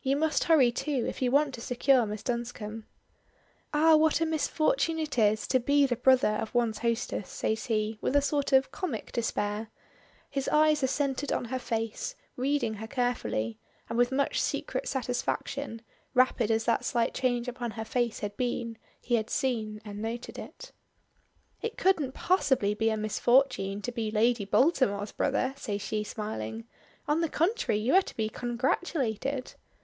"You 0.00 0.16
must 0.16 0.44
hurry 0.44 0.72
too, 0.72 1.04
if 1.06 1.20
you 1.20 1.30
want 1.30 1.52
to 1.52 1.60
secure 1.60 2.06
Miss 2.06 2.22
Dunscombe." 2.22 2.86
"Ah; 3.74 3.94
what 3.94 4.22
a 4.22 4.24
misfortune 4.24 4.98
it 4.98 5.18
is 5.18 5.46
to 5.48 5.60
be 5.60 5.84
the 5.84 5.96
brother 5.96 6.36
of 6.40 6.54
one's 6.54 6.78
hostess," 6.78 7.28
says 7.28 7.66
he, 7.66 7.98
with 8.00 8.16
a 8.16 8.22
sort 8.22 8.54
of 8.54 8.72
comic 8.72 9.12
despair. 9.12 9.68
His 10.30 10.48
eyes 10.48 10.82
are 10.82 10.86
centred 10.86 11.30
on 11.30 11.46
her 11.46 11.58
face, 11.58 12.14
reading 12.36 12.72
her 12.76 12.86
carefully, 12.86 13.58
and 13.90 13.98
with 13.98 14.10
much 14.10 14.40
secret 14.40 14.88
satisfaction; 14.88 15.82
rapid 16.14 16.50
as 16.50 16.64
that 16.64 16.86
slight 16.86 17.12
change 17.12 17.46
upon 17.46 17.72
her 17.72 17.84
face 17.84 18.20
had 18.20 18.34
been, 18.38 18.78
he 19.02 19.16
had 19.16 19.28
seen 19.28 19.78
and 19.84 20.00
noted 20.00 20.38
it. 20.38 20.72
"It 21.60 21.76
couldn't 21.76 22.12
possibly 22.12 22.72
be 22.72 22.88
a 22.88 22.96
misfortune 22.96 23.82
to 23.82 23.92
be 23.92 24.10
Lady 24.10 24.46
Baltimore's 24.46 25.12
brother," 25.12 25.52
says 25.58 25.82
she 25.82 26.02
smiling. 26.02 26.64
"On 27.06 27.20
the 27.20 27.28
contrary, 27.28 27.78
you 27.80 27.92
are 27.94 28.00
to 28.00 28.16
be 28.16 28.30
congratulated." 28.30 29.52